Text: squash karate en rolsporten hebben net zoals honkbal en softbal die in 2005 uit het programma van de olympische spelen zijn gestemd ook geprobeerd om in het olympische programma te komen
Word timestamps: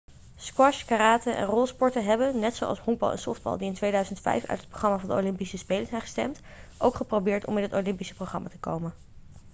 squash 0.35 0.85
karate 0.85 1.31
en 1.31 1.45
rolsporten 1.45 2.03
hebben 2.05 2.39
net 2.39 2.55
zoals 2.55 2.79
honkbal 2.79 3.11
en 3.11 3.19
softbal 3.19 3.57
die 3.57 3.67
in 3.67 3.73
2005 3.73 4.45
uit 4.45 4.59
het 4.59 4.69
programma 4.69 4.99
van 4.99 5.09
de 5.09 5.15
olympische 5.15 5.57
spelen 5.57 5.87
zijn 5.87 6.01
gestemd 6.01 6.41
ook 6.77 6.95
geprobeerd 6.95 7.45
om 7.45 7.57
in 7.57 7.63
het 7.63 7.73
olympische 7.73 8.15
programma 8.15 8.49
te 8.49 8.59
komen 8.59 8.93